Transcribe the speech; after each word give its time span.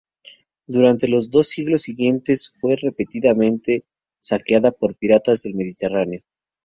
Durante 0.65 1.07
los 1.07 1.29
dos 1.29 1.49
siglos 1.49 1.83
siguientes 1.83 2.57
fue 2.59 2.75
repetidamente 2.75 3.85
saqueada 4.19 4.71
por 4.71 4.95
piratas 4.97 5.43
del 5.43 5.53
Mediterráneo. 5.53 6.21